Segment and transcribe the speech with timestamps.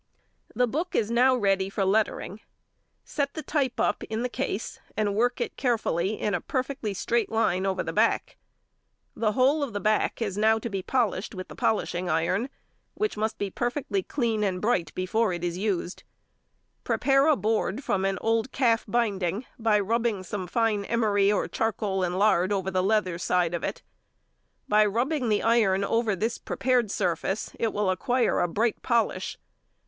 [0.55, 2.39] The book is now ready for lettering.
[3.03, 7.31] Set the type up in the case, and work it carefully in a perfectly straight
[7.31, 8.35] line over the back.
[9.15, 12.49] The whole of the back is now to be polished with the polishing iron,
[12.95, 16.01] which must be perfectly clean and bright before it is used.
[16.83, 22.01] Prepare a board from an old calf binding, by rubbing some fine emery or charcoal
[22.03, 23.83] and lard over the leather side of it.
[24.67, 29.37] By rubbing the iron over this prepared surface it will acquire a bright polish.